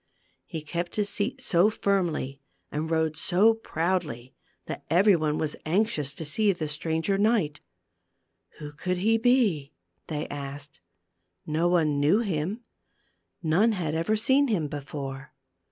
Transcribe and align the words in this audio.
He 0.47 0.63
kept 0.63 0.95
his 0.95 1.09
seat 1.09 1.41
so 1.41 1.69
firmly 1.69 2.39
and 2.71 2.89
rode 2.89 3.15
so 3.15 3.53
proudly 3.53 4.33
that 4.65 4.83
every 4.89 5.15
one 5.15 5.37
was 5.37 5.55
anxious 5.63 6.11
to 6.15 6.25
see 6.25 6.51
the 6.51 6.67
stranger 6.67 7.19
knight. 7.19 7.59
Who 8.57 8.71
could 8.73 8.97
he 8.97 9.19
be? 9.19 9.73
they 10.07 10.27
asked. 10.29 10.81
Ho 11.45 11.67
one 11.67 11.99
knew 11.99 12.21
him; 12.21 12.63
none 13.43 13.73
had 13.73 13.93
ever 13.93 14.15
seen 14.15 14.47
him 14.47 14.67
before. 14.67 15.35